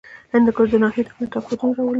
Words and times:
هندوکش 0.33 0.67
د 0.71 0.75
ناحیو 0.83 1.05
ترمنځ 1.07 1.29
تفاوتونه 1.33 1.73
راولي. 1.75 1.89